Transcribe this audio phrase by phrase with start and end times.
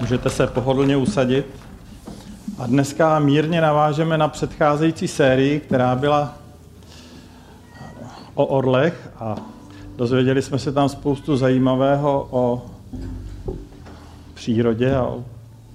[0.00, 1.46] můžete se pohodlně usadit.
[2.58, 6.38] A dneska mírně navážeme na předcházející sérii, která byla
[8.34, 9.36] o orlech a
[9.96, 12.70] dozvěděli jsme se tam spoustu zajímavého o
[14.34, 15.24] přírodě a o,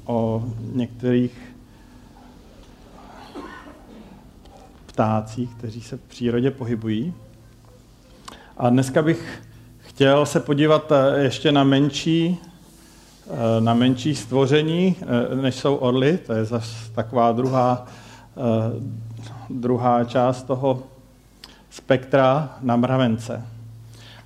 [0.06, 1.56] o některých
[4.86, 7.14] ptácích, kteří se v přírodě pohybují.
[8.58, 9.42] A dneska bych
[9.78, 12.38] chtěl se podívat eh, ještě na menší,
[13.60, 16.18] na menší stvoření, eh, než jsou orly.
[16.18, 17.86] To je zase taková druhá,
[19.50, 20.84] druhá část toho
[21.70, 23.42] spektra na mravence.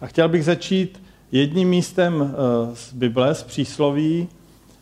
[0.01, 2.35] A chtěl bych začít jedním místem
[2.73, 4.27] z Bible, z přísloví,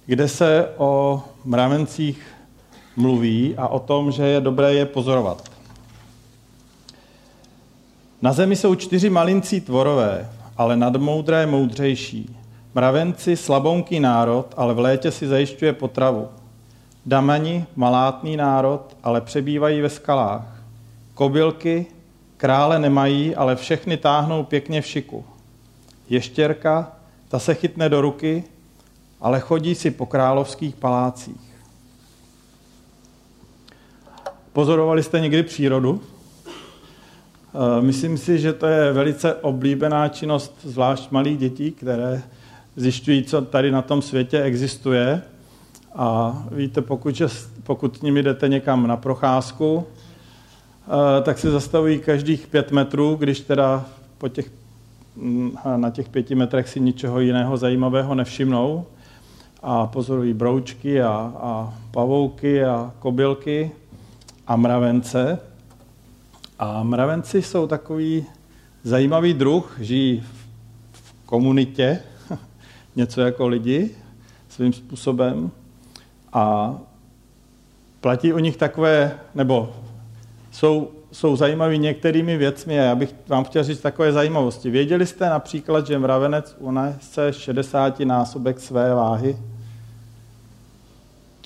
[0.06, 2.22] kde se o mravencích
[2.96, 5.52] mluví a o tom, že je dobré je pozorovat.
[8.22, 12.37] Na zemi jsou čtyři malincí tvorové, ale nadmoudré moudřejší.
[12.78, 16.28] Mravenci slabonký národ, ale v létě si zajišťuje potravu.
[17.06, 20.62] Damani malátný národ, ale přebývají ve skalách.
[21.14, 21.86] Kobylky
[22.38, 25.26] krále nemají, ale všechny táhnou pěkně v šiku.
[26.10, 26.92] Ještěrka,
[27.28, 28.44] ta se chytne do ruky,
[29.22, 31.56] ale chodí si po královských palácích.
[34.54, 36.02] Pozorovali jste někdy přírodu?
[36.48, 42.24] Eh, myslím si, že to je velice oblíbená činnost zvlášť malých dětí, které
[42.78, 45.22] zjišťují, co tady na tom světě existuje.
[45.96, 47.22] A víte, pokud,
[47.64, 53.86] pokud nimi jdete někam na procházku, eh, tak se zastavují každých pět metrů, když teda
[54.18, 54.52] po těch,
[55.16, 58.86] mm, na těch pěti metrech si ničeho jiného zajímavého nevšimnou
[59.64, 63.72] a pozorují broučky a, a pavouky a kobylky
[64.48, 65.40] a mravence.
[66.60, 68.26] A mravenci jsou takový
[68.84, 70.24] zajímavý druh, žijí
[70.92, 72.00] v komunitě,
[72.98, 73.96] něco jako lidi
[74.50, 75.52] svým způsobem
[76.34, 76.76] a
[78.02, 79.76] platí o nich takové, nebo
[80.52, 84.70] jsou, jsou zajímaví některými věcmi a já bych vám chtěl říct takové zajímavosti.
[84.70, 89.38] Věděli jste například, že mravenec unese 60 násobek své váhy?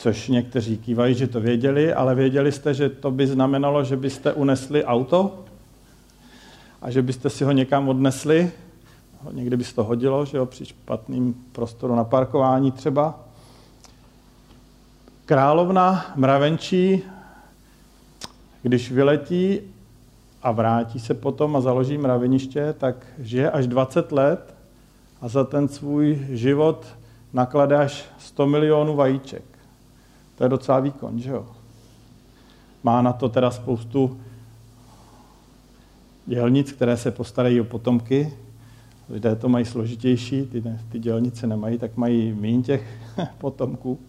[0.01, 4.33] což někteří kývají, že to věděli, ale věděli jste, že to by znamenalo, že byste
[4.33, 5.45] unesli auto
[6.81, 8.51] a že byste si ho někam odnesli.
[9.31, 13.19] Někdy by se to hodilo, že jo, při špatným prostoru na parkování třeba.
[15.25, 17.03] Královna mravenčí,
[18.61, 19.59] když vyletí
[20.43, 24.55] a vrátí se potom a založí mraveniště, tak žije až 20 let
[25.21, 26.85] a za ten svůj život
[27.33, 29.43] naklade až 100 milionů vajíček.
[30.37, 31.45] To je docela výkon, že jo?
[32.83, 34.21] Má na to teda spoustu
[36.25, 38.33] dělnic, které se postarají o potomky.
[39.09, 42.83] Lidé to mají složitější, ty, ne, ty dělnice nemají, tak mají méně těch
[43.37, 43.99] potomků.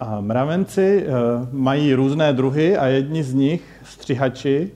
[0.00, 1.10] A mravenci e,
[1.52, 4.70] mají různé druhy a jedni z nich, střihači,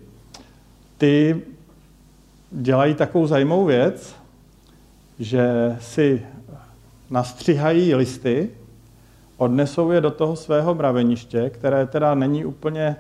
[0.99, 1.43] ty
[2.51, 4.15] dělají takovou zajímavou věc,
[5.19, 6.23] že si
[7.11, 8.51] nastřihají listy
[9.37, 12.97] odnesou je do toho svého mraveniště, které teda není úplně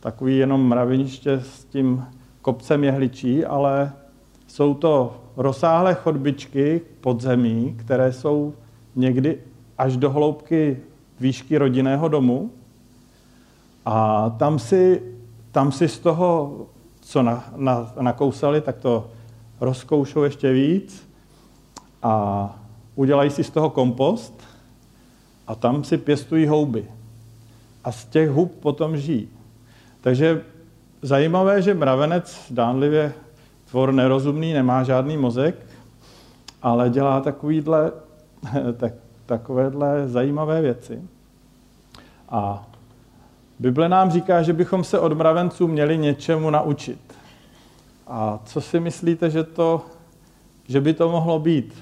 [0.00, 2.06] takový jenom mraveniště s tím
[2.46, 3.92] kopcem jehličí, ale
[4.46, 8.54] jsou to rozsáhlé chodbičky podzemí, které jsou
[8.96, 9.38] někdy
[9.78, 10.76] až do hloubky
[11.20, 12.50] výšky rodinného domu.
[13.86, 15.02] A tam si,
[15.52, 16.56] tam si z toho,
[17.00, 19.10] co na, na, nakousali, tak to
[19.60, 21.08] rozkoušou ještě víc
[22.02, 22.14] a
[22.94, 24.42] udělají si z toho kompost
[25.46, 26.84] a tam si pěstují houby.
[27.84, 29.28] A z těch hub potom žijí.
[30.00, 30.42] Takže
[31.06, 33.12] zajímavé, že mravenec dánlivě
[33.70, 35.54] tvor nerozumný, nemá žádný mozek,
[36.62, 37.92] ale dělá takovýhle,
[38.76, 38.92] tak,
[39.26, 41.02] takovéhle zajímavé věci.
[42.28, 42.66] A
[43.58, 47.14] Bible nám říká, že bychom se od mravenců měli něčemu naučit.
[48.06, 49.86] A co si myslíte, že, to,
[50.68, 51.74] že by to mohlo být?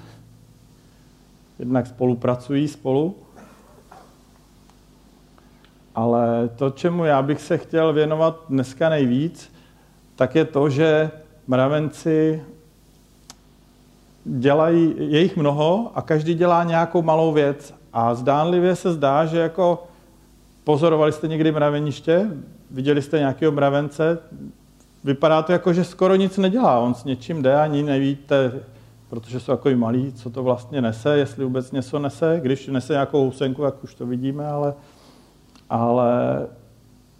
[1.59, 3.15] Jednak spolupracují spolu,
[5.95, 9.53] ale to, čemu já bych se chtěl věnovat dneska nejvíc,
[10.15, 11.11] tak je to, že
[11.47, 12.43] mravenci
[14.25, 17.73] dělají, je jich mnoho a každý dělá nějakou malou věc.
[17.93, 19.83] A zdánlivě se zdá, že jako
[20.63, 22.27] pozorovali jste někdy mraveniště,
[22.71, 24.17] viděli jste nějakého mravence,
[25.03, 26.79] vypadá to jako, že skoro nic nedělá.
[26.79, 28.51] On s něčím jde, ani nevíte,
[29.09, 32.39] protože jsou takový malý, co to vlastně nese, jestli vůbec něco nese.
[32.41, 34.73] Když nese nějakou husenku, jak už to vidíme, ale,
[35.69, 36.47] ale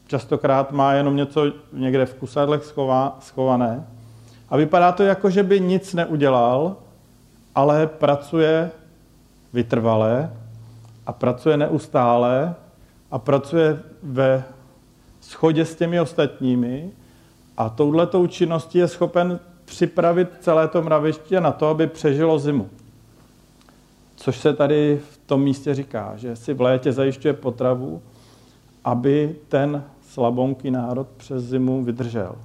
[0.08, 2.74] častokrát má jenom něco někde v kusadlech
[3.20, 3.88] schované.
[4.50, 6.76] A vypadá to jako, že by nic neudělal,
[7.56, 8.72] ale pracuje
[9.54, 10.32] vytrvalé
[11.06, 12.56] a pracuje neustále
[13.12, 14.44] a pracuje ve
[15.22, 16.92] schodě s těmi ostatními
[17.58, 22.70] a touhletou činností je schopen připravit celé to mraviště na to, aby přežilo zimu.
[24.16, 28.02] Což se tady v tom místě říká, že si v létě zajišťuje potravu,
[28.86, 32.36] aby ten slabonký národ přes zimu vydržel.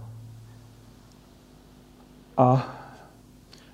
[2.36, 2.66] A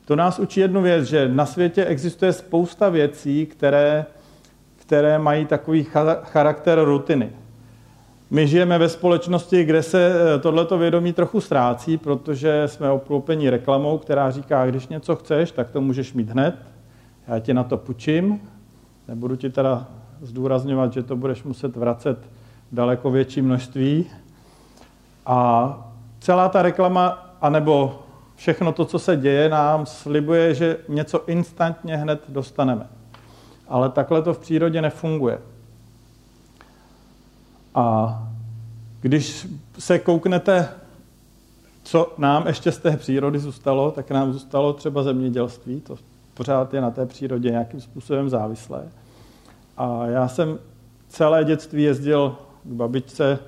[0.04, 4.06] to nás učí jednu věc, že na světě existuje spousta věcí, které,
[4.76, 5.86] které mají takový
[6.22, 7.30] charakter rutiny.
[8.30, 13.98] My žijeme ve společnosti, kde se eh, tohleto vědomí trochu ztrácí, protože jsme obklopeni reklamou,
[13.98, 16.54] která říká, když něco chceš, tak to můžeš mít hned,
[17.28, 18.40] já ti na to půjčím,
[19.08, 19.86] nebudu ti teda
[20.22, 22.18] zdůrazňovat, že to budeš muset vracet
[22.72, 24.06] daleko větší množství.
[25.26, 25.78] A
[26.20, 28.02] celá ta reklama, anebo
[28.36, 32.86] všechno to, co se děje, nám slibuje, že něco instantně hned dostaneme.
[33.68, 35.38] Ale takhle to v přírodě nefunguje.
[37.74, 38.18] A
[39.00, 39.46] když
[39.78, 40.68] se kouknete,
[41.82, 45.80] co nám ještě z té přírody zůstalo, tak nám zůstalo třeba zemědělství.
[45.80, 45.96] To
[46.34, 48.88] pořád je na té přírodě nějakým způsobem závislé.
[49.76, 50.58] A já jsem
[51.08, 52.36] celé dětství jezdil
[52.66, 53.38] k babičce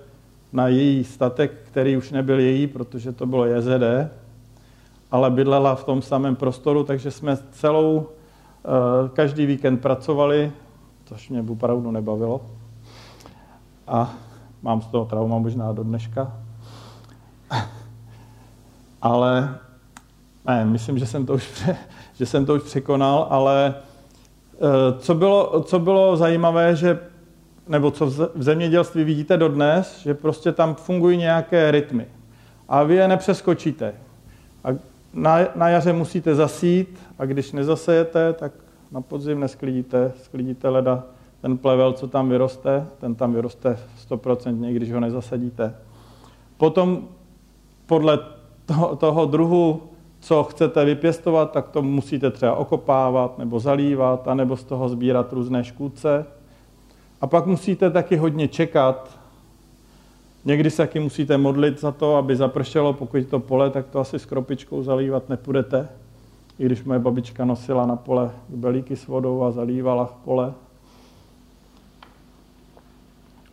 [0.53, 4.11] na její statek, který už nebyl její, protože to bylo JZD,
[5.11, 10.53] ale bydlela v tom samém prostoru, takže jsme celou, eh, každý víkend pracovali,
[11.05, 12.41] což mě opravdu nebavilo.
[13.87, 14.15] A
[14.63, 16.33] mám z toho trauma možná do dneška.
[19.03, 19.59] Ale
[20.47, 21.71] ne, myslím, že jsem to už,
[22.15, 26.99] že jsem to už překonal, ale eh, co bylo, co bylo zajímavé, že
[27.69, 32.07] nebo co v zemědělství vidíte dodnes, že prostě tam fungují nějaké rytmy.
[32.69, 33.95] A vy je nepřeskočíte.
[34.65, 34.69] A
[35.15, 38.53] na, na jaře musíte zasít a když nezasejete, tak
[38.93, 41.05] na podzim nesklidíte, sklidíte leda
[41.41, 43.79] ten plevel, co tam vyroste, ten tam vyroste
[44.11, 45.75] 100%, když ho nezasadíte.
[46.57, 47.09] Potom
[47.87, 48.19] podle
[48.67, 49.83] toho, toho druhu,
[50.21, 55.65] co chcete vypěstovat, tak to musíte třeba okopávat nebo zalívat, anebo z toho sbírat různé
[55.65, 56.27] škůdce.
[57.21, 59.19] A pak musíte taky hodně čekat.
[60.45, 64.19] Někdy se taky musíte modlit za to, aby zapršelo, pokud to pole, tak to asi
[64.19, 65.89] s kropičkou zalívat nepůjdete.
[66.59, 70.55] I když moje babička nosila na pole belíky s vodou a zalívala pole.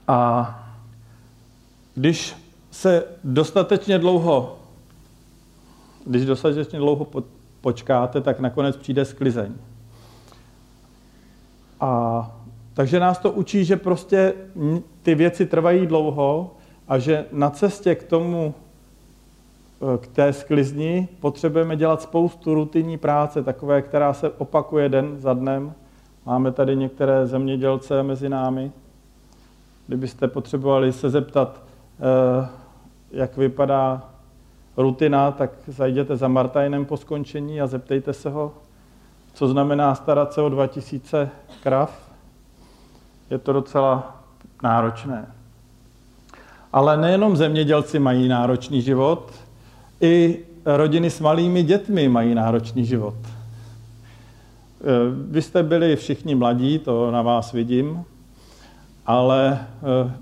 [0.08, 0.50] A
[1.96, 2.36] když
[2.72, 4.60] se dostatečně dlouho,
[6.06, 7.08] když dostatečně dlouho
[7.62, 9.54] počkáte, tak nakonec přijde sklizeň.
[11.80, 12.32] A
[12.76, 14.34] takže nás to učí, že prostě
[15.04, 16.56] ty věci trvají dlouho
[16.88, 18.54] a že na cestě k tomu,
[19.94, 25.34] e, k té sklizni, potřebujeme dělat spoustu rutinní práce, takové, která se opakuje den za
[25.34, 25.74] dnem.
[26.26, 28.72] Máme tady některé zemědělce mezi námi.
[29.88, 31.62] Kdybyste potřebovali se zeptat,
[32.00, 32.48] e,
[33.12, 34.10] jak vypadá
[34.78, 38.54] rutina, tak zajděte za Martajnem po skončení a zeptejte se ho,
[39.34, 41.30] co znamená starat se o 2000
[41.64, 42.05] krav
[43.30, 44.24] je to docela
[44.64, 45.26] náročné.
[46.74, 49.32] Ale nejenom zemědělci mají náročný život,
[50.02, 53.16] i rodiny s malými dětmi mají náročný život.
[53.26, 53.30] E,
[55.32, 58.04] vy jste byli všichni mladí, to na vás vidím,
[59.06, 59.60] ale e,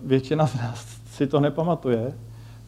[0.05, 2.13] většina z nás si to nepamatuje,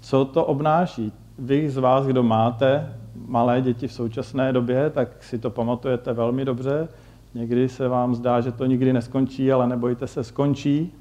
[0.01, 1.11] co to obnáší.
[1.39, 2.93] Vy z vás, kdo máte
[3.27, 6.87] malé děti v současné době, tak si to pamatujete velmi dobře.
[7.35, 10.93] Někdy se vám zdá, že to nikdy neskončí, ale nebojte se, skončí.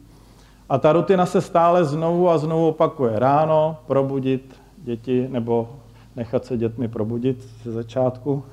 [0.68, 3.18] A ta rutina se stále znovu a znovu opakuje.
[3.18, 5.68] Ráno probudit děti nebo
[6.16, 8.44] nechat se dětmi probudit ze začátku.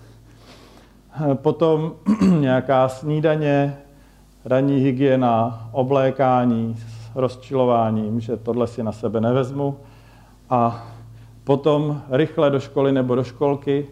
[1.34, 1.92] Potom
[2.40, 3.78] nějaká snídaně,
[4.46, 9.78] ranní hygiena, oblékání s rozčilováním, že tohle si na sebe nevezmu.
[10.50, 10.88] A
[11.44, 13.88] potom rychle do školy nebo do školky,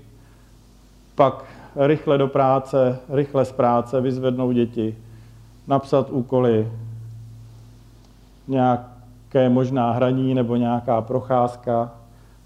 [1.15, 4.97] pak rychle do práce, rychle z práce, vyzvednout děti,
[5.67, 6.71] napsat úkoly,
[8.47, 11.91] nějaké možná hraní nebo nějaká procházka,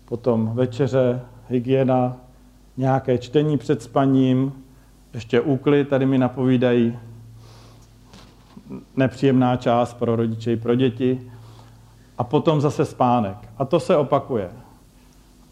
[0.05, 2.17] potom večeře, hygiena,
[2.77, 4.53] nějaké čtení před spaním,
[5.13, 6.97] ještě úklid, tady mi napovídají
[8.95, 11.31] nepříjemná část pro rodiče i pro děti.
[12.17, 13.37] A potom zase spánek.
[13.57, 14.49] A to se opakuje.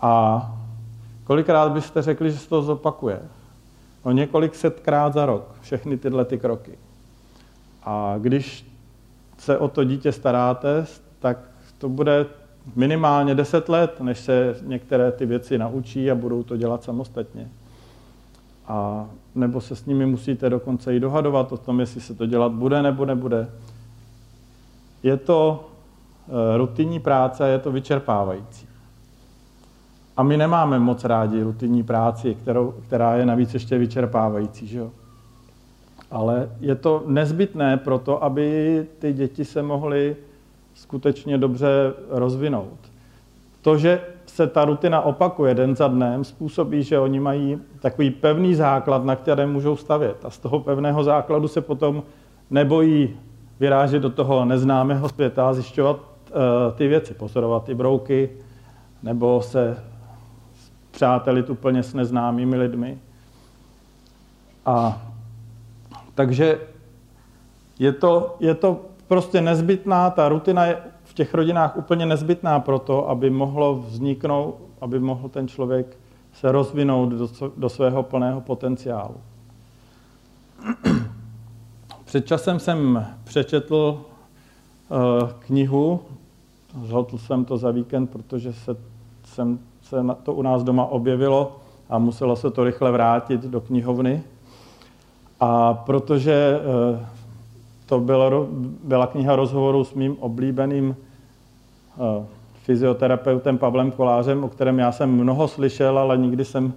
[0.01, 0.45] A
[1.23, 3.19] kolikrát byste řekli, že se to zopakuje?
[4.05, 6.77] No několik setkrát za rok, všechny tyhle ty kroky.
[7.83, 8.65] A když
[9.37, 10.85] se o to dítě staráte,
[11.19, 11.37] tak
[11.77, 12.25] to bude
[12.75, 17.49] minimálně 10 let, než se některé ty věci naučí a budou to dělat samostatně.
[18.67, 19.05] A
[19.35, 22.81] nebo se s nimi musíte dokonce i dohadovat o tom, jestli se to dělat bude
[22.81, 23.49] nebo nebude.
[25.03, 25.69] Je to
[26.27, 28.70] eh, rutinní práce, je to vyčerpávající.
[30.17, 34.67] A my nemáme moc rádi rutinní práci, kterou, která je navíc ještě vyčerpávající.
[34.67, 34.91] Že jo?
[36.11, 40.15] Ale je to nezbytné pro to, aby ty děti se mohly
[40.73, 42.79] skutečně dobře rozvinout.
[43.61, 48.55] To, že se ta rutina opakuje den za dnem, způsobí, že oni mají takový pevný
[48.55, 50.25] základ, na kterém můžou stavět.
[50.25, 52.03] A z toho pevného základu se potom
[52.49, 53.17] nebojí
[53.59, 56.35] vyrážet do toho neznámého světa a zjišťovat uh,
[56.75, 58.29] ty věci, pozorovat ty brouky,
[59.03, 59.77] nebo se
[60.91, 62.99] přátelit úplně s neznámými lidmi.
[64.65, 65.01] A
[66.15, 66.59] takže
[67.79, 72.79] je to, je to prostě nezbytná, ta rutina je v těch rodinách úplně nezbytná pro
[72.79, 75.97] to, aby mohlo vzniknout, aby mohl ten člověk
[76.33, 79.15] se rozvinout do, do svého plného potenciálu.
[82.05, 84.05] Před časem jsem přečetl
[84.89, 86.01] uh, knihu,
[86.83, 88.75] zhodl jsem to za víkend, protože se,
[89.23, 89.59] jsem,
[89.91, 91.55] se to u nás doma objevilo
[91.89, 94.23] a muselo se to rychle vrátit do knihovny.
[95.39, 96.59] A protože
[96.93, 96.99] uh,
[97.85, 98.47] to bylo,
[98.83, 100.95] byla kniha rozhovoru s mým oblíbeným
[101.97, 102.25] uh,
[102.63, 106.73] fyzioterapeutem Pavlem Kolářem, o kterém já jsem mnoho slyšel, ale nikdy jsem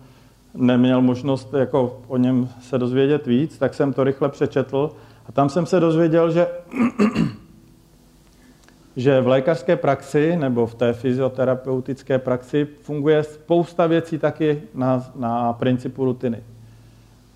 [0.55, 4.91] neměl možnost jako o něm se dozvědět víc, tak jsem to rychle přečetl.
[5.29, 6.47] A tam jsem se dozvěděl, že,
[8.97, 15.53] že v lékařské praxi nebo v té fyzioterapeutické praxi funguje spousta věcí taky na, na
[15.53, 16.43] principu rutiny.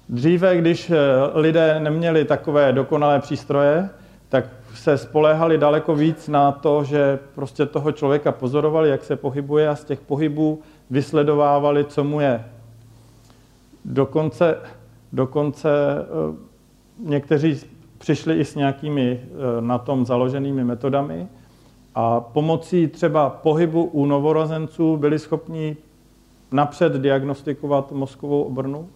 [0.08, 0.96] Dříve, když eh,
[1.34, 3.88] lidé neměli takové dokonalé přístroje,
[4.28, 9.68] tak se spoléhali daleko víc na to, že prostě toho člověka pozorovali, jak se pohybuje
[9.68, 10.60] a z těch pohybů
[10.90, 12.44] vysledovávali, co mu je.
[13.84, 14.56] Dokonce,
[15.12, 16.36] dokonce eh,
[16.98, 17.60] někteří
[17.98, 21.28] přišli i s nějakými eh, na tom založenými metodami
[21.94, 25.76] a pomocí třeba pohybu u novorozenců byli schopni
[26.52, 28.88] napřed diagnostikovat mozkovou obrnu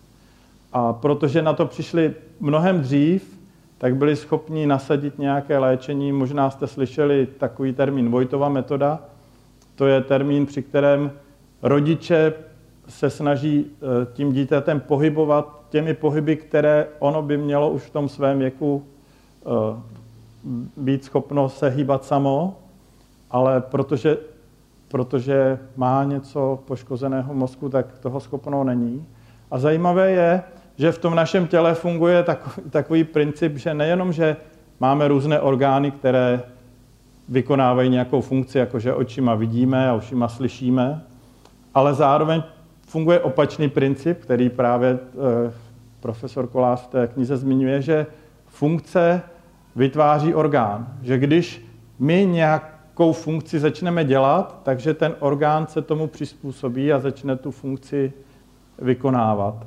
[0.72, 3.38] a protože na to přišli mnohem dřív,
[3.78, 6.12] tak byli schopni nasadit nějaké léčení.
[6.12, 9.00] Možná jste slyšeli takový termín Vojtova metoda.
[9.74, 11.12] To je termín, při kterém
[11.62, 12.32] rodiče
[12.88, 18.08] se snaží eh, tím dítětem pohybovat těmi pohyby, které ono by mělo už v tom
[18.08, 19.80] svém věku eh,
[20.76, 22.58] být schopno se hýbat samo,
[23.32, 24.16] ale protože,
[24.88, 29.06] protože má něco poškozeného mozku, tak toho schopno není.
[29.50, 30.42] A zajímavé je,
[30.76, 34.36] že v tom našem těle funguje takový, takový princip, že nejenom, že
[34.80, 36.42] máme různé orgány, které
[37.28, 41.04] vykonávají nějakou funkci, jakože očima vidíme a ušima slyšíme,
[41.74, 42.42] ale zároveň
[42.86, 45.52] funguje opačný princip, který právě eh,
[46.00, 48.06] profesor Kolář v té knize zmiňuje, že
[48.46, 49.22] funkce
[49.76, 50.88] vytváří orgán.
[51.02, 51.66] Že když
[51.98, 52.26] my
[52.92, 58.12] nějakou funkci začneme dělat, takže ten orgán se tomu přizpůsobí a začne tu funkci
[58.78, 59.66] vykonávat.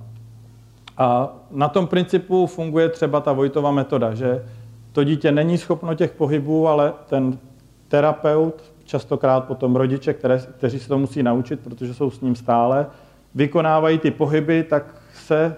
[0.98, 4.46] A na tom principu funguje třeba ta Vojtova metoda, že
[4.92, 7.38] to dítě není schopno těch pohybů, ale ten
[7.88, 12.88] terapeut, častokrát potom rodiče, které, kteří se to musí naučit, protože jsou s ním stále,
[13.36, 15.56] vykonávají ty pohyby, tak se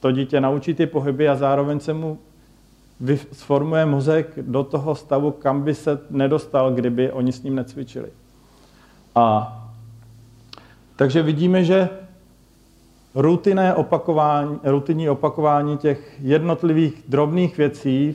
[0.00, 2.18] to dítě naučí ty pohyby a zároveň se mu
[3.32, 8.08] sformuje mozek do toho stavu, kam by se nedostal, kdyby oni s ním necvičili.
[9.14, 9.56] A
[10.96, 11.88] takže vidíme, že
[13.14, 18.14] rutinné opakování, rutinní opakování těch jednotlivých drobných věcí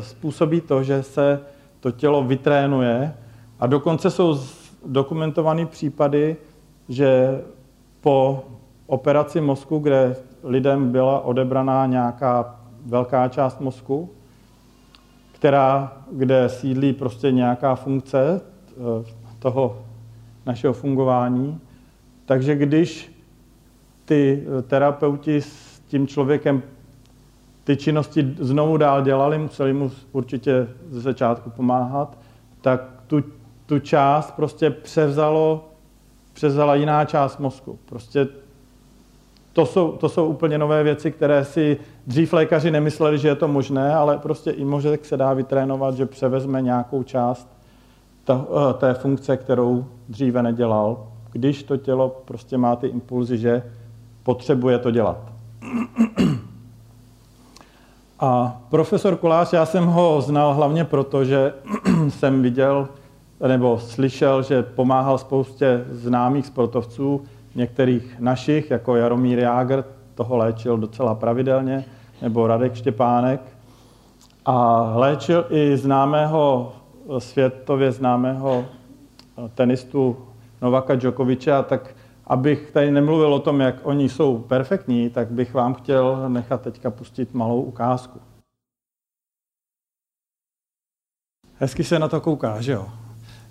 [0.00, 1.40] způsobí to, že se
[1.80, 3.14] to tělo vytrénuje
[3.60, 4.38] a dokonce jsou
[4.86, 6.36] dokumentované případy,
[6.88, 7.40] že
[8.00, 8.44] po
[8.86, 14.10] operaci mozku, kde lidem byla odebraná nějaká velká část mozku,
[15.44, 18.74] která, kde sídlí prostě nějaká funkce eh,
[19.38, 19.82] toho
[20.46, 21.60] našeho fungování.
[22.26, 23.12] Takže když
[24.04, 26.62] ty eh, terapeuti s tím člověkem
[27.64, 32.18] ty činnosti znovu dál dělali, museli mu určitě ze začátku pomáhat,
[32.60, 33.24] tak tu,
[33.66, 35.68] tu část prostě převzalo,
[36.32, 37.78] převzala jiná část mozku.
[37.84, 38.28] Prostě
[39.54, 43.48] to jsou, to jsou úplně nové věci, které si dřív lékaři nemysleli, že je to
[43.48, 47.48] možné, ale prostě i možek se dá vytrénovat, že převezme nějakou část
[48.30, 48.34] eh,
[48.78, 53.62] té funkce, kterou dříve nedělal, když to tělo prostě má ty impulzy, že
[54.22, 55.18] potřebuje to dělat.
[58.20, 61.52] A profesor Kolář, já jsem ho znal hlavně proto, že
[62.08, 62.88] jsem viděl
[63.48, 69.84] nebo slyšel, že pomáhal spoustě známých sportovců, některých našich, jako Jaromír Jágr,
[70.14, 71.84] toho léčil docela pravidelně,
[72.22, 73.40] nebo Radek Štěpánek.
[74.44, 76.72] A léčil i známého,
[77.18, 78.66] světově známého
[79.54, 80.16] tenistu
[80.62, 81.94] Novaka Djokoviče, tak
[82.26, 86.90] abych tady nemluvil o tom, jak oni jsou perfektní, tak bych vám chtěl nechat teďka
[86.90, 88.20] pustit malou ukázku.
[91.58, 92.88] Hezky se na to kouká, že jo?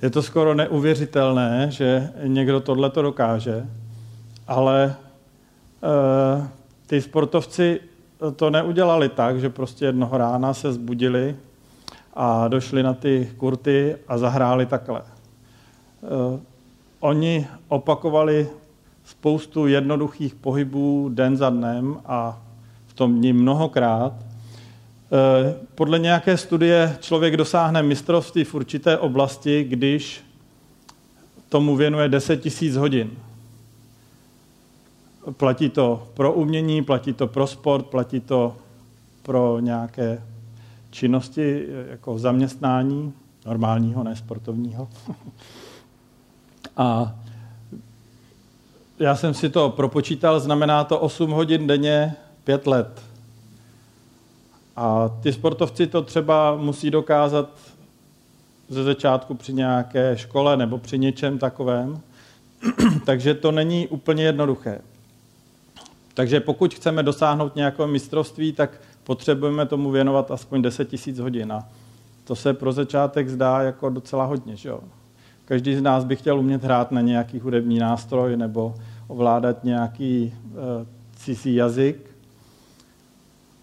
[0.01, 3.67] Je to skoro neuvěřitelné, že někdo tohle to dokáže,
[4.47, 6.47] ale e,
[6.88, 7.79] ty sportovci
[8.35, 11.35] to neudělali tak, že prostě jednoho rána se zbudili
[12.13, 15.01] a došli na ty kurty a zahráli takhle.
[15.01, 15.05] E,
[17.00, 18.50] oni opakovali
[19.05, 22.41] spoustu jednoduchých pohybů den za dnem a
[22.88, 24.13] v tom dní mnohokrát.
[24.13, 30.21] Eh, podle nějaké studie člověk dosáhne mistrovství v určité oblasti, když
[31.50, 33.12] tomu věnuje 10 tisíc hodin.
[35.32, 38.56] Platí to pro umění, platí to pro sport, platí to
[39.22, 40.22] pro nějaké
[40.92, 43.13] činnosti jako zaměstnání,
[43.46, 44.88] normálního, ne sportovního.
[46.77, 47.15] A
[49.00, 53.01] já jsem si to propočítal, znamená to 8 hodin denně, 5 let.
[54.75, 57.50] A ty sportovci to třeba musí dokázat
[58.70, 62.01] ze začátku při nějaké škole nebo při něčem takovém.
[63.06, 64.82] Takže to není úplně jednoduché.
[66.13, 71.51] Takže pokud chceme dosáhnout nějakého mistrovství, tak potřebujeme tomu věnovat aspoň 10 000 hodin.
[71.51, 71.67] A
[72.24, 74.56] to se pro začátek zdá jako docela hodně.
[74.56, 74.80] Že jo?
[75.45, 78.76] Každý z nás by chtěl umět hrát na nějaký hudební nástroj nebo
[79.08, 80.58] ovládat nějaký uh,
[81.15, 82.10] cizí jazyk,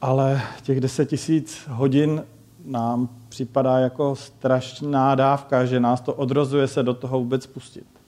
[0.00, 2.24] ale těch 10 tisíc hodin
[2.64, 7.99] nám připadá jako strašná dávka, že nás to odrozuje se do toho vůbec pustit.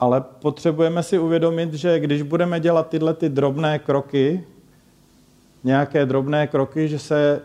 [0.00, 4.44] Ale potřebujeme si uvědomit, že když budeme dělat tyhle ty drobné kroky,
[5.64, 7.40] nějaké drobné kroky, že se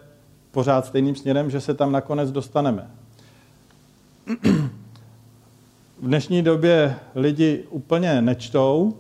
[0.52, 2.92] pořád stejným směrem, že se tam nakonec dostaneme.
[6.00, 8.98] V dnešní době lidi úplně nečtou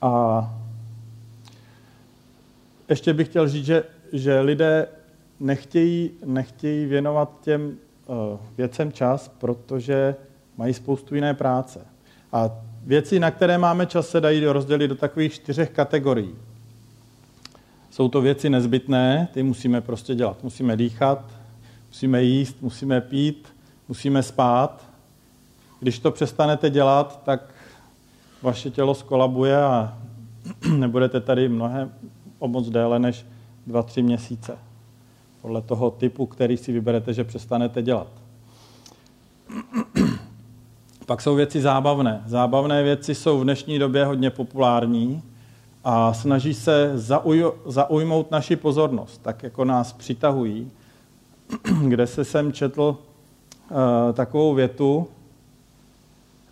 [0.00, 0.54] a
[2.88, 4.88] ještě bych chtěl říct, že, že lidé
[5.40, 8.16] nechtějí, nechtějí věnovat těm uh,
[8.56, 10.14] věcem čas, protože
[10.56, 11.80] mají spoustu jiné práce.
[12.32, 12.50] A
[12.84, 16.34] věci, na které máme čas, se dají rozdělit do takových čtyřech kategorií.
[17.90, 20.42] Jsou to věci nezbytné, ty musíme prostě dělat.
[20.42, 21.24] Musíme dýchat,
[21.88, 23.48] musíme jíst, musíme pít,
[23.88, 24.92] musíme spát
[25.82, 27.54] když to přestanete dělat, tak
[28.42, 29.98] vaše tělo skolabuje a
[30.76, 31.92] nebudete tady mnohem
[32.38, 33.26] o moc déle než
[33.68, 34.58] 2-3 měsíce.
[35.40, 38.06] Podle toho typu, který si vyberete, že přestanete dělat.
[41.06, 42.22] Pak jsou věci zábavné.
[42.26, 45.22] Zábavné věci jsou v dnešní době hodně populární
[45.84, 50.70] a snaží se zauj- zaujmout naši pozornost, tak jako nás přitahují,
[51.88, 52.82] kde se jsem četl
[53.70, 53.76] uh,
[54.12, 55.08] takovou větu,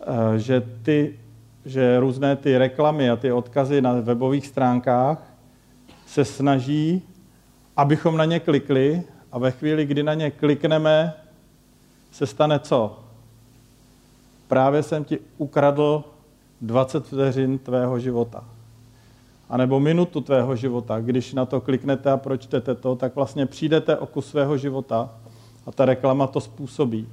[0.01, 1.19] Eh, že, ty,
[1.65, 5.17] že různé ty reklamy a ty odkazy na webových stránkách
[6.07, 7.01] se snaží,
[7.77, 11.13] abychom na ně klikli a ve chvíli, kdy na ně klikneme,
[12.11, 13.00] se stane co?
[14.51, 16.03] Právě jsem ti ukradl
[16.61, 18.43] 20 vteřin tvého života.
[19.49, 20.99] A nebo minutu tvého života.
[20.99, 25.09] Když na to kliknete a pročtete to, tak vlastně přijdete o kus svého života
[25.65, 27.07] a ta reklama to způsobí.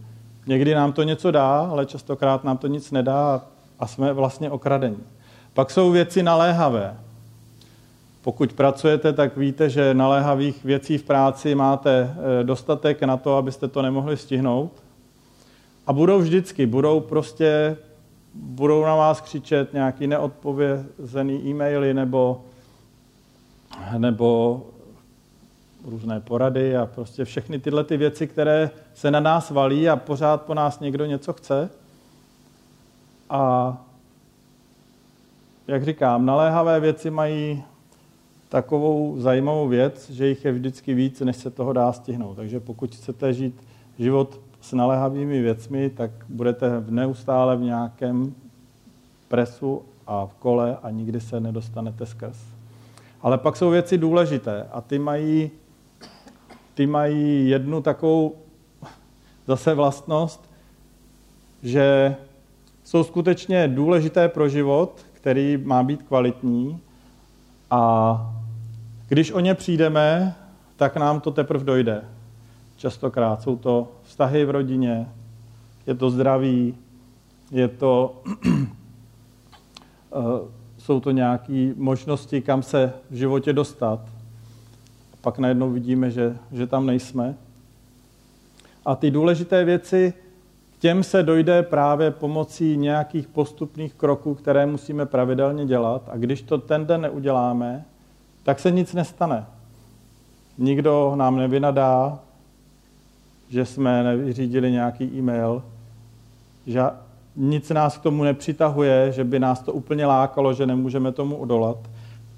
[0.47, 3.45] Někdy nám to něco dá, ale častokrát nám to nic nedá
[3.79, 4.99] a jsme vlastně okradeni.
[5.55, 6.97] Pak jsou věci naléhavé.
[8.23, 13.69] Pokud pracujete, tak víte, že naléhavých věcí v práci máte eh, dostatek na to, abyste
[13.69, 14.88] to nemohli stihnout.
[15.89, 17.77] A budou vždycky, budou prostě,
[18.35, 22.45] budou na vás křičet nějaký neodpovězený e-maily nebo,
[23.99, 24.63] nebo
[25.85, 30.43] různé porady a prostě všechny tyhle ty věci, které se na nás valí a pořád
[30.43, 31.71] po nás někdo něco chce.
[33.31, 33.77] A
[35.69, 37.63] jak říkám, naléhavé věci mají
[38.49, 42.37] takovou zajímavou věc, že jich je vždycky víc, než se toho dá stihnout.
[42.37, 43.65] Takže pokud chcete žít
[43.99, 48.35] život s naléhavými věcmi, tak budete v neustále v nějakém
[49.29, 52.39] presu a v kole a nikdy se nedostanete skrz.
[53.23, 55.51] Ale pak jsou věci důležité a ty mají,
[56.75, 58.37] ty mají jednu takovou
[59.47, 60.51] zase vlastnost,
[61.63, 62.17] že
[62.85, 66.81] jsou skutečně důležité pro život, který má být kvalitní
[67.71, 68.35] a
[69.09, 70.35] když o ně přijdeme,
[70.77, 72.05] tak nám to teprve dojde.
[72.79, 75.09] Častokrát jsou to vztahy v rodině,
[75.87, 76.75] je to zdraví,
[77.51, 78.23] je to,
[80.13, 80.19] eh,
[80.79, 84.01] jsou to nějaké možnosti, kam se v životě dostat.
[85.21, 87.35] Pak najednou vidíme, že, že tam nejsme.
[88.85, 90.13] A ty důležité věci,
[90.77, 96.03] k těm se dojde právě pomocí nějakých postupných kroků, které musíme pravidelně dělat.
[96.09, 97.85] A když to ten den neuděláme,
[98.43, 99.47] tak se nic nestane.
[100.59, 102.19] Nikdo nám nevynadá,
[103.49, 105.63] že jsme nevyřídili nějaký e-mail,
[106.67, 106.83] že
[107.37, 111.79] nic nás k tomu nepřitahuje, že by nás to úplně lákalo, že nemůžeme tomu odolat.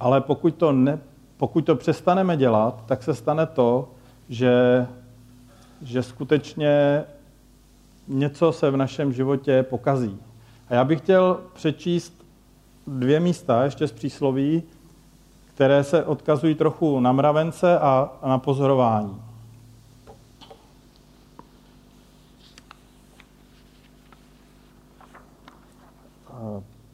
[0.01, 0.99] Ale pokud to, ne,
[1.37, 3.89] pokud to přestaneme dělat, tak se stane to,
[4.29, 4.87] že,
[5.83, 7.05] že skutečně
[8.09, 10.19] něco se v našem životě pokazí.
[10.69, 12.25] A já bych chtěl přečíst
[12.87, 14.63] dvě místa ještě z přísloví,
[15.55, 19.30] které se odkazují trochu na mravence a na pozorování.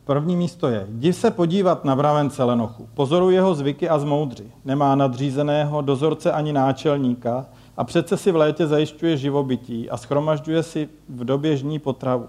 [0.06, 4.52] První místo je, jdi se podívat na mravence Lenochu, pozoruj jeho zvyky a zmoudři.
[4.64, 10.88] Nemá nadřízeného, dozorce ani náčelníka a přece si v létě zajišťuje živobytí a schromažďuje si
[11.08, 12.26] v době žní potravu.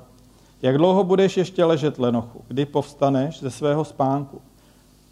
[0.62, 4.42] Jak dlouho budeš ještě ležet, Lenochu, kdy povstaneš ze svého spánku?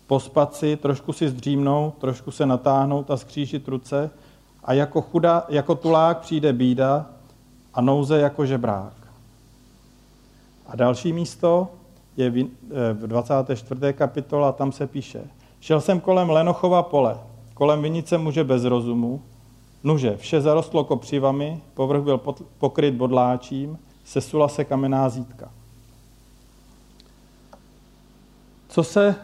[0.08, 4.10] Pospat si, trošku si zdřímnout, trošku se natáhnout a skřížit ruce
[4.64, 7.06] a jako, chuda, jako tulák přijde bída
[7.74, 8.94] a nouze jako žebrák.
[10.68, 11.68] A další místo,
[12.18, 12.30] je
[12.94, 13.86] v 24.
[13.86, 15.22] Eh, kapitola, tam se píše,
[15.60, 17.18] šel jsem kolem Lenochova pole,
[17.54, 19.22] kolem vinice muže bez rozumu,
[19.84, 22.22] nuže, vše zarostlo kopřivami, povrch byl
[22.58, 25.52] pokryt bodláčím, sesula se kamenná zítka.
[28.68, 29.16] Co se,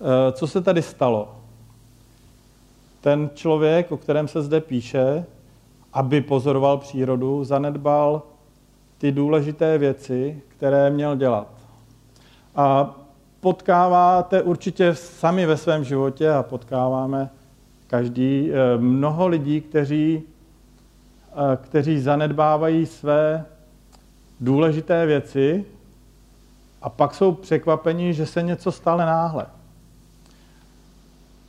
[0.00, 1.36] eh, co se tady stalo?
[3.00, 5.26] Ten člověk, o kterém se zde píše,
[5.92, 8.22] aby pozoroval přírodu, zanedbal
[8.98, 11.61] ty důležité věci, které měl dělat.
[12.56, 12.94] A
[13.40, 17.30] potkáváte určitě sami ve svém životě a potkáváme
[17.86, 20.22] každý eh, mnoho lidí, kteří,
[21.32, 23.44] eh, kteří zanedbávají své
[24.40, 25.64] důležité věci
[26.82, 29.46] a pak jsou překvapeni, že se něco stane náhle.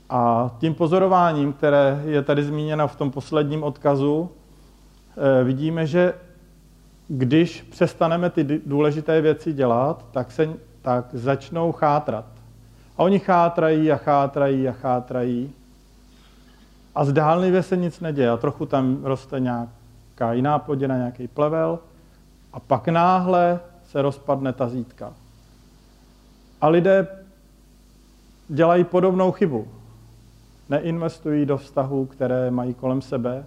[0.10, 6.14] A tím pozorováním, které je tady zmíněno v tom posledním odkazu, eh, vidíme, že
[7.08, 12.26] když přestaneme ty důležité věci dělat, tak se tak začnou chátrat.
[12.98, 15.52] A oni chátrají a chátrají a chátrají.
[16.96, 18.30] A zdálnivě se nic neděje.
[18.30, 21.80] A trochu tam roste nějaká jiná plodina, nějaký plevel.
[22.54, 25.14] A pak náhle se rozpadne ta zítka.
[26.62, 27.08] A lidé
[28.48, 29.68] dělají podobnou chybu.
[30.70, 33.46] Neinvestují do vztahů, které mají kolem sebe.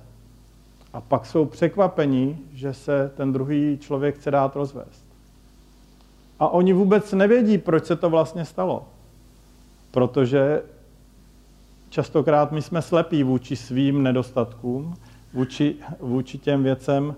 [0.93, 5.06] A pak jsou překvapení, že se ten druhý člověk chce dát rozvést.
[6.39, 8.89] A oni vůbec nevědí, proč se to vlastně stalo.
[9.91, 10.63] Protože
[11.91, 14.95] častokrát my jsme slepí vůči svým nedostatkům,
[15.33, 17.15] vůči, vůči těm věcem,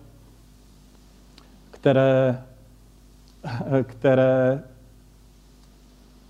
[1.70, 2.42] které,
[3.82, 4.62] které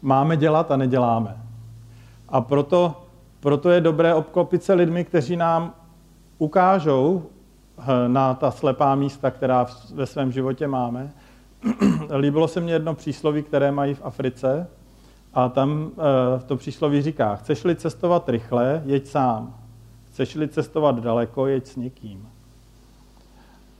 [0.03, 1.37] máme dělat a neděláme.
[2.29, 3.07] A proto,
[3.40, 5.74] proto je dobré obklopit se lidmi, kteří nám
[6.38, 7.22] ukážou
[7.79, 11.12] eh, na ta slepá místa, která ve svém životě máme,
[12.16, 14.66] líbilo se mně jedno přísloví, které mají v Africe
[15.35, 15.90] a tam
[16.38, 19.55] e, to přísloví říká, chceš-li cestovat rychle, jeď sám.
[20.09, 22.29] Chceš-li cestovat daleko, jeď s někým.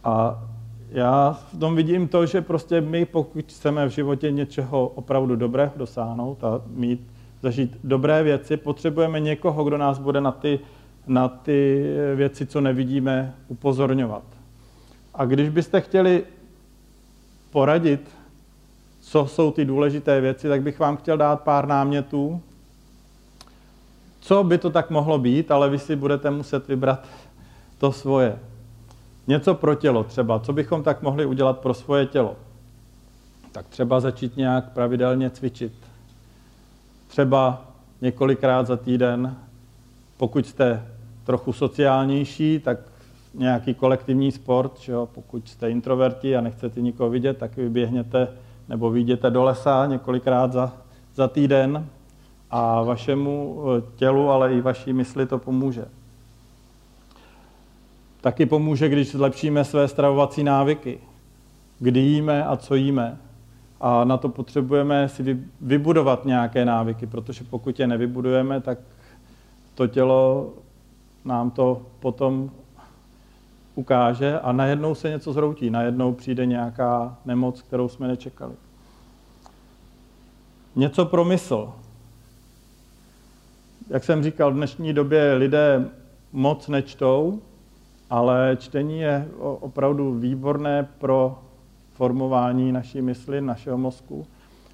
[0.05, 0.45] A
[0.91, 5.73] já v tom vidím to, že prostě my, pokud chceme v životě něčeho opravdu dobrého
[5.77, 7.01] dosáhnout a mít,
[7.43, 10.61] zažít dobré věci, potřebujeme někoho, kdo nás bude na ty,
[11.07, 14.23] na ty věci, co nevidíme, upozorňovat.
[15.15, 16.25] A když byste chtěli
[17.51, 18.11] poradit,
[19.01, 22.43] co jsou ty důležité věci, tak bych vám chtěl dát pár námětů,
[24.21, 27.07] co by to tak mohlo být, ale vy si budete muset vybrat
[27.79, 28.39] to svoje.
[29.27, 32.37] Něco pro tělo třeba, co bychom tak mohli udělat pro svoje tělo.
[33.53, 35.73] Tak třeba začít nějak pravidelně cvičit.
[37.09, 37.65] Třeba
[38.01, 39.37] několikrát za týden,
[40.17, 40.87] pokud jste
[41.25, 42.79] trochu sociálnější, tak
[43.39, 45.09] nějaký kolektivní sport, že jo?
[45.15, 48.29] pokud jste introverti a nechcete nikoho vidět, tak vyběhněte
[48.69, 50.73] nebo vyjděte do lesa několikrát za,
[51.15, 51.87] za týden
[52.51, 55.85] a vašemu eh, tělu, ale i vaší mysli to pomůže.
[58.21, 60.99] Taky pomůže, když zlepšíme své stravovací návyky.
[61.79, 63.19] Kdy jíme a co jíme.
[63.81, 68.79] A na to potřebujeme si vybudovat nějaké návyky, protože pokud je nevybudujeme, tak
[69.75, 70.53] to tělo
[71.25, 72.51] nám to potom
[73.79, 78.55] ukáže a najednou se něco zhroutí, najednou přijde nějaká nemoc, kterou jsme nečekali.
[80.77, 81.73] Něco pro mysl.
[83.89, 85.89] Jak jsem říkal, v dnešní době lidé
[86.33, 87.41] moc nečtou,
[88.11, 91.39] ale čtení je opravdu výborné pro
[91.95, 94.27] formování naší mysli, našeho mozku.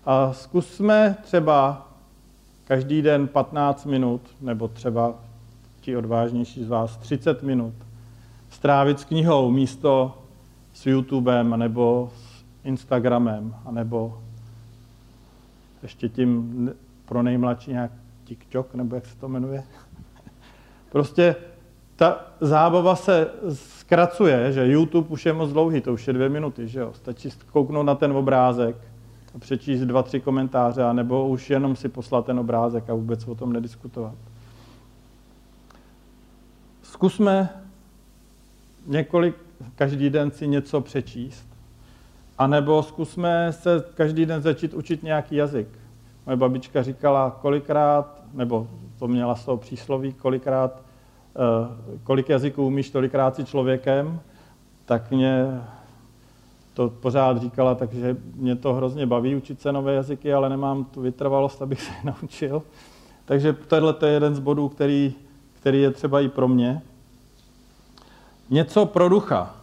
[0.04, 1.88] A zkusme třeba
[2.66, 5.14] každý den 15 minut, nebo třeba
[5.80, 7.74] ti odvážnější z vás 30 minut,
[8.64, 10.18] strávit s knihou místo
[10.72, 14.18] s YouTubem, nebo s Instagramem, nebo
[15.82, 16.70] ještě tím
[17.04, 17.90] pro nejmladší nějak
[18.24, 19.64] TikTok, nebo jak se to jmenuje.
[20.92, 21.36] Prostě
[21.96, 26.68] ta zábava se zkracuje, že YouTube už je moc dlouhý, to už je dvě minuty,
[26.68, 26.92] že jo.
[26.94, 28.76] Stačí kouknout na ten obrázek
[29.34, 33.34] a přečíst dva, tři komentáře, nebo už jenom si poslat ten obrázek a vůbec o
[33.34, 34.14] tom nediskutovat.
[36.82, 37.63] Zkusme
[38.86, 39.34] několik,
[39.74, 41.48] každý den si něco přečíst.
[42.38, 45.68] A nebo zkusme se každý den začít učit nějaký jazyk.
[46.26, 48.68] Moje babička říkala, kolikrát, nebo
[48.98, 50.82] to měla z toho přísloví, kolikrát,
[51.36, 54.20] eh, kolik jazyků umíš, tolikrát si člověkem,
[54.84, 55.60] tak mě
[56.74, 61.00] to pořád říkala, takže mě to hrozně baví učit se nové jazyky, ale nemám tu
[61.00, 62.62] vytrvalost, abych se je naučil.
[63.24, 65.14] Takže tohle je jeden z bodů, který,
[65.52, 66.82] který je třeba i pro mě.
[68.50, 69.56] Něco pro ducha.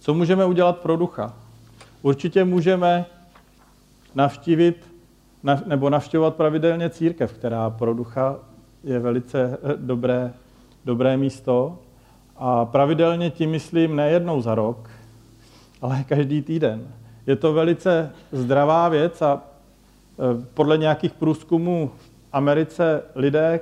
[0.00, 1.34] Co můžeme udělat pro ducha?
[2.02, 3.06] Určitě můžeme
[4.14, 4.92] navštívit
[5.66, 8.36] nebo navštěvovat pravidelně církev, která pro ducha
[8.84, 10.32] je velice eh, dobré,
[10.84, 11.78] dobré místo.
[12.36, 14.90] A pravidelně tím myslím nejednou za rok,
[15.82, 16.88] ale každý týden.
[17.26, 23.60] Je to velice zdravá věc a eh, podle nějakých průzkumů v Americe lidé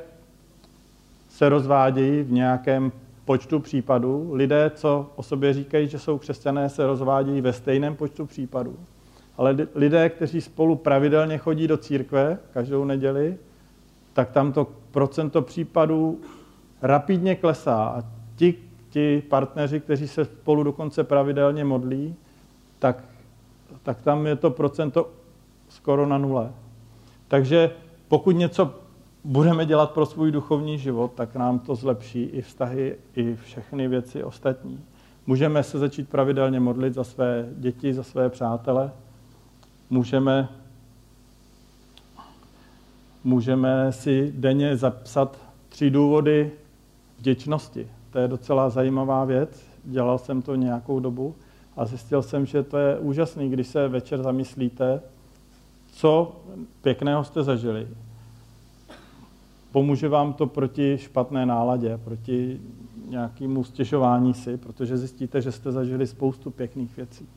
[1.29, 2.93] se rozvádějí v nějakém
[3.31, 4.31] počtu případů.
[4.33, 8.77] Lidé, co o sobě říkají, že jsou křesťané, se rozvádějí ve stejném počtu případů.
[9.37, 13.39] Ale lidé, kteří spolu pravidelně chodí do církve každou neděli,
[14.13, 16.21] tak tam to procento případů
[16.83, 17.85] rapidně klesá.
[17.85, 18.03] A
[18.37, 18.55] ti,
[18.89, 22.15] ti partneři, kteří se spolu dokonce pravidelně modlí,
[22.79, 23.05] tak,
[23.83, 25.11] tak tam je to procento
[25.69, 26.53] skoro na nule.
[27.29, 27.71] Takže
[28.09, 28.75] pokud něco
[29.25, 34.25] budeme dělat pro svůj duchovní život, tak nám to zlepší i vztahy, i všechny věci
[34.25, 34.81] ostatní.
[35.27, 38.93] Můžeme se začít pravidelně modlit za své děti, za své přátele.
[39.91, 40.49] Můžeme,
[43.25, 46.53] můžeme si denně zapsat tři důvody
[47.19, 47.89] vděčnosti.
[48.11, 49.65] To je docela zajímavá věc.
[49.85, 51.35] Dělal jsem to nějakou dobu
[51.77, 55.01] a zjistil jsem, že to je úžasný, když se večer zamyslíte,
[55.93, 56.37] co
[56.83, 57.89] pěkného jste zažili,
[59.73, 62.61] Pomůže vám to proti špatné náladě, proti
[63.09, 67.29] nějakému stěžování si, protože zjistíte, že jste zažili spoustu pěkných věcí.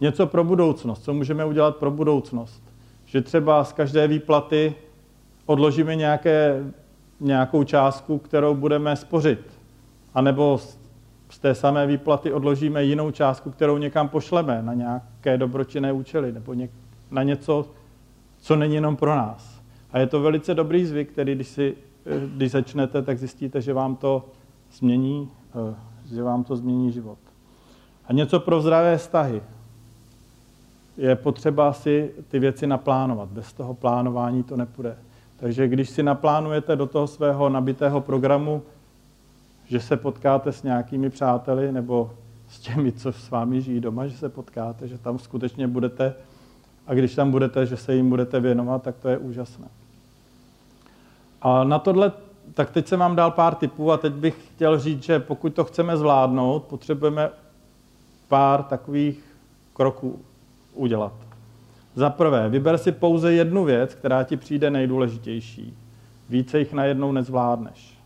[0.00, 1.04] Něco pro budoucnost.
[1.04, 2.62] Co můžeme udělat pro budoucnost?
[3.04, 4.74] Že třeba z každé výplaty
[5.46, 6.64] odložíme nějaké,
[7.20, 9.40] nějakou částku, kterou budeme spořit.
[10.14, 10.58] A nebo
[11.30, 16.54] z té samé výplaty odložíme jinou částku, kterou někam pošleme na nějaké dobročinné účely nebo
[17.10, 17.66] na něco,
[18.38, 19.53] co není jenom pro nás.
[19.94, 21.76] A je to velice dobrý zvyk, který když, si,
[22.36, 24.24] když začnete, tak zjistíte, že vám to
[24.72, 25.30] změní,
[25.70, 25.74] eh,
[26.14, 27.18] že vám to změní život.
[28.08, 29.42] A něco pro zdravé vztahy.
[30.96, 33.28] Je potřeba si ty věci naplánovat.
[33.28, 34.96] Bez toho plánování to nepůjde.
[35.36, 38.62] Takže když si naplánujete do toho svého nabitého programu,
[39.66, 42.10] že se potkáte s nějakými přáteli nebo
[42.48, 46.14] s těmi, co s vámi žijí doma, že se potkáte, že tam skutečně budete
[46.86, 49.68] a když tam budete, že se jim budete věnovat, tak to je úžasné.
[51.44, 52.12] A na tohle,
[52.54, 55.64] tak teď jsem vám dal pár tipů a teď bych chtěl říct, že pokud to
[55.64, 57.30] chceme zvládnout, potřebujeme
[58.28, 59.24] pár takových
[59.72, 60.20] kroků
[60.74, 61.12] udělat.
[61.94, 65.76] Za prvé, vyber si pouze jednu věc, která ti přijde nejdůležitější.
[66.28, 67.98] Více jich najednou nezvládneš.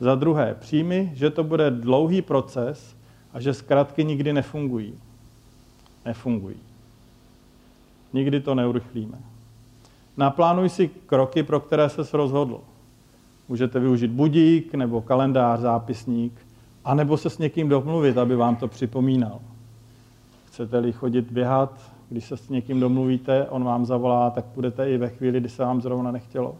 [0.00, 2.96] Za druhé, přijmi, že to bude dlouhý proces
[3.34, 4.94] a že zkratky nikdy nefungují.
[6.04, 6.60] Nefungují.
[8.12, 9.35] Nikdy to neurychlíme.
[10.16, 12.60] Naplánuj si kroky, pro které se rozhodl.
[13.48, 16.32] Můžete využít budík nebo kalendář, zápisník,
[16.84, 19.40] anebo se s někým domluvit, aby vám to připomínal.
[20.46, 25.08] Chcete-li chodit běhat, Když se s někým domluvíte, on vám zavolá, tak budete i ve
[25.08, 26.54] chvíli, kdy se vám zrovna nechtělo.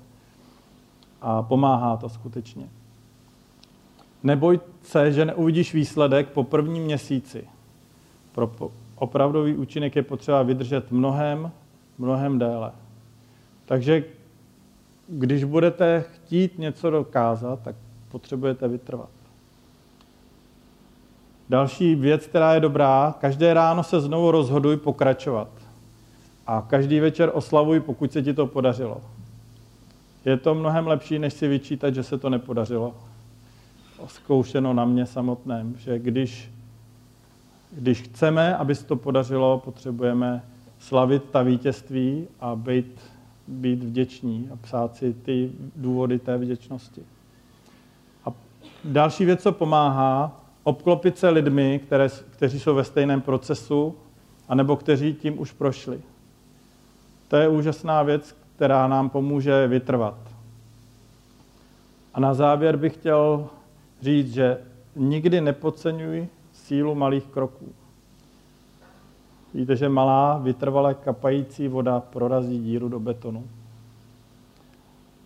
[1.23, 2.69] A pomáhá to skutečně.
[4.23, 7.45] Neboj se, že neuvidíš výsledek po prvním měsíci.
[8.35, 8.51] Pro
[8.97, 11.51] opravdový účinek je potřeba vydržet mnohem,
[11.99, 12.73] mnohem déle.
[13.67, 14.05] Takže
[15.09, 17.77] když budete chtít něco dokázat, tak
[18.09, 19.09] potřebujete vytrvat.
[21.49, 25.49] Další věc, která je dobrá, každé ráno se znovu rozhoduj pokračovat.
[26.47, 29.01] A každý večer oslavuj, pokud se ti to podařilo.
[30.25, 32.95] Je to mnohem lepší, než si vyčítat, že se to nepodařilo.
[34.07, 36.51] Zkoušeno na mě samotném, že když,
[37.73, 40.43] když chceme, aby se to podařilo, potřebujeme
[40.79, 43.01] slavit ta vítězství a být,
[43.49, 47.03] být vděční a psát si ty důvody té vděčnosti.
[48.25, 48.33] A
[48.85, 53.95] další věc, co pomáhá, obklopit se lidmi, které, kteří jsou ve stejném procesu,
[54.49, 56.01] anebo kteří tím už prošli.
[57.29, 60.19] To je úžasná věc, která nám pomůže vytrvat.
[62.15, 63.49] A na závěr bych chtěl
[64.03, 64.59] říct, že
[64.97, 67.73] nikdy nepodceňuj sílu malých kroků.
[69.57, 73.45] Víte, že malá, vytrvale kapající voda prorazí díru do betonu.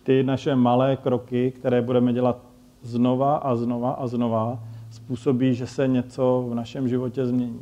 [0.03, 2.37] Ty naše malé kroky, které budeme dělat
[2.81, 4.59] znova a znova a znova,
[4.91, 7.61] způsobí, že se něco v našem životě změní.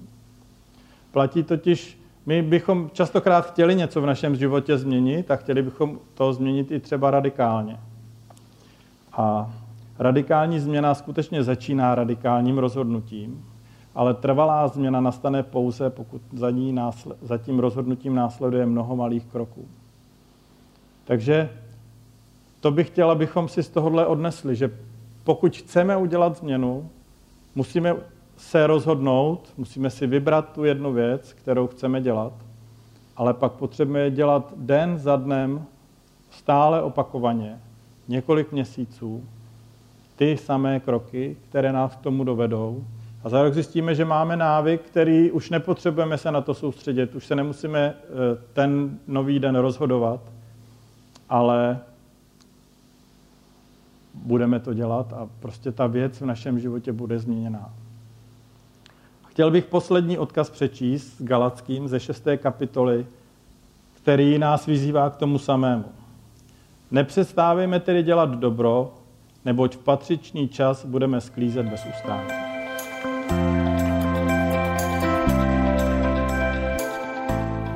[1.11, 6.33] Platí totiž, my bychom častokrát chtěli něco v našem životě změnit a chtěli bychom to
[6.33, 7.79] změnit i třeba radikálně.
[9.13, 9.53] A
[9.99, 13.45] radikální změna skutečně začíná radikálním rozhodnutím,
[13.99, 19.25] ale trvalá změna nastane pouze, pokud za, ní násled, za tím rozhodnutím následuje mnoho malých
[19.25, 19.65] kroků.
[21.05, 21.49] Takže
[22.59, 24.71] to bych chtěl, abychom si z tohohle odnesli, že
[25.23, 26.89] pokud chceme udělat změnu,
[27.55, 27.95] musíme
[28.37, 32.33] se rozhodnout, musíme si vybrat tu jednu věc, kterou chceme dělat,
[33.17, 35.65] ale pak potřebujeme dělat den za dnem,
[36.31, 37.59] stále opakovaně,
[38.07, 39.23] několik měsíců,
[40.15, 42.83] ty samé kroky, které nás k tomu dovedou.
[43.23, 47.25] A za rok zjistíme, že máme návyk, který už nepotřebujeme se na to soustředit, už
[47.25, 48.05] se nemusíme eh,
[48.53, 50.21] ten nový den rozhodovat,
[51.29, 51.79] ale
[54.13, 57.73] budeme to dělat a prostě ta věc v našem životě bude změněná.
[59.27, 62.27] Chtěl bych poslední odkaz přečíst s Galackým ze 6.
[62.37, 63.05] kapitoly,
[63.93, 65.85] který nás vyzývá k tomu samému.
[66.91, 68.93] Nepřestávejme tedy dělat dobro,
[69.45, 72.48] neboť v patřičný čas budeme sklízet bez ustání.